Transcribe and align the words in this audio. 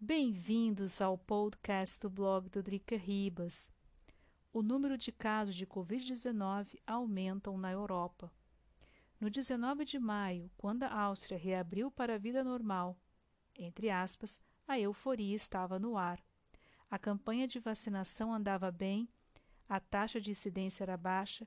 Bem-vindos 0.00 1.00
ao 1.00 1.18
podcast 1.18 1.98
do 1.98 2.08
blog 2.08 2.48
do 2.48 2.62
Drica 2.62 2.96
Ribas. 2.96 3.68
O 4.52 4.62
número 4.62 4.96
de 4.96 5.10
casos 5.10 5.56
de 5.56 5.66
Covid-19 5.66 6.78
aumentam 6.86 7.58
na 7.58 7.72
Europa. 7.72 8.32
No 9.20 9.28
19 9.28 9.84
de 9.84 9.98
maio, 9.98 10.52
quando 10.56 10.84
a 10.84 10.94
Áustria 10.94 11.36
reabriu 11.36 11.90
para 11.90 12.14
a 12.14 12.18
vida 12.18 12.44
normal, 12.44 12.96
entre 13.56 13.90
aspas, 13.90 14.40
a 14.68 14.78
euforia 14.78 15.34
estava 15.34 15.80
no 15.80 15.96
ar. 15.96 16.22
A 16.88 16.96
campanha 16.96 17.48
de 17.48 17.58
vacinação 17.58 18.32
andava 18.32 18.70
bem, 18.70 19.08
a 19.68 19.80
taxa 19.80 20.20
de 20.20 20.30
incidência 20.30 20.84
era 20.84 20.96
baixa, 20.96 21.46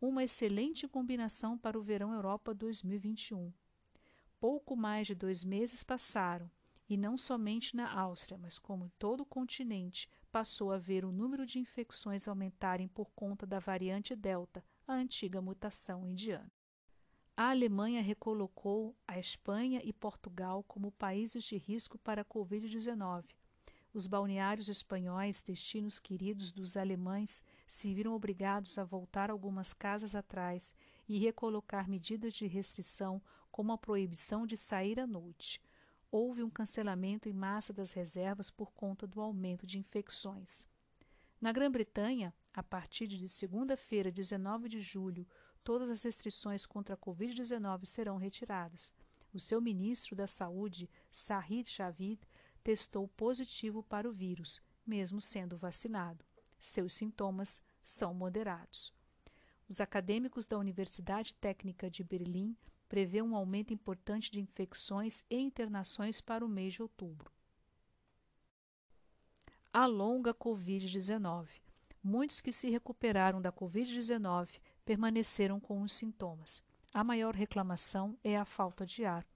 uma 0.00 0.24
excelente 0.24 0.88
combinação 0.88 1.58
para 1.58 1.78
o 1.78 1.82
verão 1.82 2.14
Europa 2.14 2.54
2021. 2.54 3.52
Pouco 4.40 4.74
mais 4.74 5.06
de 5.06 5.14
dois 5.14 5.44
meses 5.44 5.84
passaram 5.84 6.50
e 6.88 6.96
não 6.96 7.16
somente 7.16 7.74
na 7.74 7.90
Áustria, 7.90 8.38
mas 8.38 8.58
como 8.58 8.84
em 8.84 8.92
todo 8.98 9.22
o 9.22 9.26
continente, 9.26 10.08
passou 10.30 10.72
a 10.72 10.78
ver 10.78 11.04
o 11.04 11.12
número 11.12 11.46
de 11.46 11.58
infecções 11.58 12.28
aumentarem 12.28 12.88
por 12.88 13.10
conta 13.14 13.46
da 13.46 13.58
variante 13.58 14.14
Delta, 14.14 14.64
a 14.86 14.94
antiga 14.94 15.40
mutação 15.40 16.06
indiana. 16.06 16.50
A 17.36 17.50
Alemanha 17.50 18.02
recolocou 18.02 18.94
a 19.08 19.18
Espanha 19.18 19.80
e 19.82 19.92
Portugal 19.92 20.62
como 20.62 20.92
países 20.92 21.44
de 21.44 21.56
risco 21.56 21.98
para 21.98 22.22
a 22.22 22.24
Covid-19. 22.24 23.24
Os 23.92 24.06
balneários 24.06 24.68
espanhóis, 24.68 25.40
destinos 25.40 25.98
queridos 25.98 26.52
dos 26.52 26.76
alemães, 26.76 27.42
se 27.66 27.94
viram 27.94 28.12
obrigados 28.12 28.76
a 28.76 28.84
voltar 28.84 29.30
algumas 29.30 29.72
casas 29.72 30.14
atrás 30.14 30.74
e 31.08 31.18
recolocar 31.18 31.88
medidas 31.88 32.34
de 32.34 32.46
restrição, 32.46 33.22
como 33.50 33.72
a 33.72 33.78
proibição 33.78 34.46
de 34.46 34.56
sair 34.56 34.98
à 34.98 35.06
noite 35.06 35.60
houve 36.14 36.44
um 36.44 36.48
cancelamento 36.48 37.28
em 37.28 37.32
massa 37.32 37.72
das 37.72 37.92
reservas 37.92 38.48
por 38.48 38.70
conta 38.70 39.04
do 39.04 39.20
aumento 39.20 39.66
de 39.66 39.80
infecções. 39.80 40.68
Na 41.40 41.50
Grã-Bretanha, 41.50 42.32
a 42.52 42.62
partir 42.62 43.08
de 43.08 43.28
segunda-feira, 43.28 44.12
19 44.12 44.68
de 44.68 44.80
julho, 44.80 45.26
todas 45.64 45.90
as 45.90 46.04
restrições 46.04 46.64
contra 46.64 46.94
a 46.94 46.96
Covid-19 46.96 47.84
serão 47.84 48.16
retiradas. 48.16 48.92
O 49.32 49.40
seu 49.40 49.60
ministro 49.60 50.14
da 50.14 50.28
Saúde, 50.28 50.88
Sahid 51.10 51.68
Javid, 51.68 52.20
testou 52.62 53.08
positivo 53.08 53.82
para 53.82 54.08
o 54.08 54.12
vírus, 54.12 54.62
mesmo 54.86 55.20
sendo 55.20 55.58
vacinado. 55.58 56.24
Seus 56.60 56.94
sintomas 56.94 57.60
são 57.82 58.14
moderados. 58.14 58.94
Os 59.68 59.80
acadêmicos 59.80 60.46
da 60.46 60.58
Universidade 60.58 61.34
Técnica 61.34 61.90
de 61.90 62.04
Berlim 62.04 62.56
prevê 62.88 63.22
um 63.22 63.34
aumento 63.34 63.72
importante 63.72 64.30
de 64.30 64.40
infecções 64.40 65.22
e 65.30 65.38
internações 65.38 66.20
para 66.20 66.44
o 66.44 66.48
mês 66.48 66.74
de 66.74 66.82
outubro. 66.82 67.30
A 69.72 69.86
longa 69.86 70.32
Covid-19. 70.32 71.48
Muitos 72.02 72.40
que 72.40 72.52
se 72.52 72.70
recuperaram 72.70 73.40
da 73.40 73.50
Covid-19 73.50 74.60
permaneceram 74.84 75.58
com 75.58 75.82
os 75.82 75.92
sintomas. 75.92 76.62
A 76.92 77.02
maior 77.02 77.34
reclamação 77.34 78.16
é 78.22 78.36
a 78.36 78.44
falta 78.44 78.86
de 78.86 79.04
ar. 79.04 79.26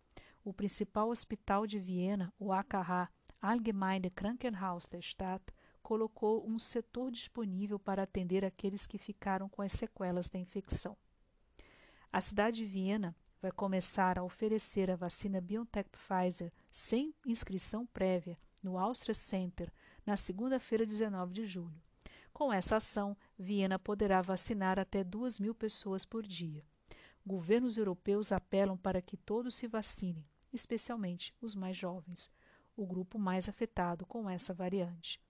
O 0.44 0.52
principal 0.52 1.08
hospital 1.08 1.66
de 1.66 1.78
Viena, 1.78 2.32
o 2.38 2.52
AKH, 2.52 3.10
Allgemeine 3.40 4.10
Krankenhaus 4.10 4.86
der 4.86 5.00
Stadt, 5.00 5.44
colocou 5.82 6.46
um 6.46 6.58
setor 6.58 7.10
disponível 7.10 7.78
para 7.78 8.02
atender 8.02 8.44
aqueles 8.44 8.86
que 8.86 8.98
ficaram 8.98 9.48
com 9.48 9.62
as 9.62 9.72
sequelas 9.72 10.28
da 10.28 10.38
infecção. 10.38 10.96
A 12.12 12.20
cidade 12.20 12.58
de 12.58 12.64
Viena 12.64 13.16
vai 13.40 13.52
começar 13.52 14.18
a 14.18 14.24
oferecer 14.24 14.90
a 14.90 14.96
vacina 14.96 15.40
BioNTech 15.40 15.88
Pfizer 15.90 16.52
sem 16.70 17.14
inscrição 17.24 17.86
prévia 17.86 18.38
no 18.62 18.78
Austria 18.78 19.14
Center 19.14 19.72
na 20.04 20.16
segunda-feira, 20.16 20.84
19 20.84 21.32
de 21.32 21.44
julho. 21.44 21.80
Com 22.32 22.52
essa 22.52 22.76
ação, 22.76 23.16
Viena 23.38 23.78
poderá 23.78 24.22
vacinar 24.22 24.78
até 24.78 25.02
2 25.02 25.38
mil 25.38 25.54
pessoas 25.54 26.04
por 26.04 26.26
dia. 26.26 26.64
Governos 27.26 27.76
europeus 27.76 28.32
apelam 28.32 28.76
para 28.76 29.02
que 29.02 29.16
todos 29.16 29.54
se 29.54 29.66
vacinem, 29.66 30.26
especialmente 30.52 31.34
os 31.40 31.54
mais 31.54 31.76
jovens, 31.76 32.30
o 32.76 32.86
grupo 32.86 33.18
mais 33.18 33.48
afetado 33.48 34.06
com 34.06 34.30
essa 34.30 34.54
variante. 34.54 35.20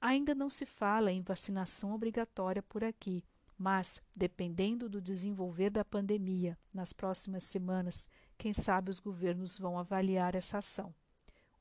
Ainda 0.00 0.34
não 0.34 0.50
se 0.50 0.66
fala 0.66 1.10
em 1.10 1.22
vacinação 1.22 1.94
obrigatória 1.94 2.62
por 2.62 2.84
aqui 2.84 3.24
mas, 3.58 4.02
dependendo 4.14 4.88
do 4.88 5.00
desenvolver 5.00 5.70
da 5.70 5.84
pandemia 5.84 6.58
nas 6.72 6.92
próximas 6.92 7.44
semanas, 7.44 8.08
quem 8.36 8.52
sabe 8.52 8.90
os 8.90 8.98
governos 8.98 9.56
vão 9.58 9.78
avaliar 9.78 10.34
essa 10.34 10.58
ação. 10.58 10.92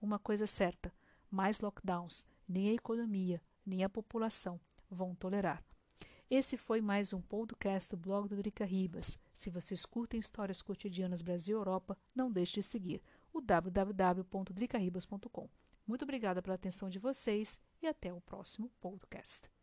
Uma 0.01 0.19
coisa 0.19 0.44
é 0.44 0.47
certa: 0.47 0.94
mais 1.31 1.61
lockdowns, 1.61 2.25
nem 2.47 2.69
a 2.69 2.73
economia, 2.73 3.41
nem 3.66 3.84
a 3.84 3.89
população 3.89 4.59
vão 4.89 5.16
tolerar. 5.16 5.63
Esse 6.29 6.57
foi 6.57 6.81
mais 6.81 7.13
um 7.13 7.22
podcast 7.22 7.89
do 7.91 7.97
blog 7.97 8.28
do 8.28 8.35
Drica 8.35 8.66
Ribas. 8.66 9.17
Se 9.34 9.50
vocês 9.50 9.85
curtem 9.85 10.19
histórias 10.19 10.61
cotidianas 10.61 11.22
Brasil 11.22 11.57
e 11.57 11.59
Europa, 11.59 11.97
não 12.16 12.29
deixe 12.31 12.55
de 12.55 12.63
seguir 12.63 13.01
o 13.31 13.39
www.dricaribas.com. 13.39 15.47
Muito 15.85 16.01
obrigada 16.01 16.41
pela 16.41 16.55
atenção 16.55 16.89
de 16.89 16.97
vocês 16.97 17.59
e 17.81 17.88
até 17.88 18.11
o 18.11 18.19
próximo 18.19 18.72
podcast. 18.81 19.54